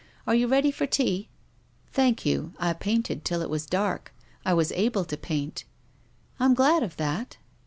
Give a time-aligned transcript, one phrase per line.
[0.27, 1.29] "Are you ready for tea?"
[1.71, 4.11] *' Thank you, I painted till it was dark.
[4.43, 5.63] I was able to paint.""
[6.39, 7.37] I'm glad of that."